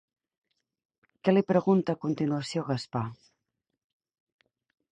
[1.23, 3.05] Què li pregunta a continuació Gaspar?